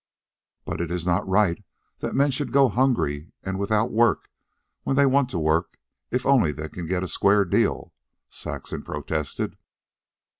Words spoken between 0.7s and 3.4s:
it is not right that men should go hungry